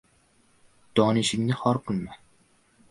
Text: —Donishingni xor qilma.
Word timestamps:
—Donishingni 1.01 1.61
xor 1.61 1.83
qilma. 1.89 2.21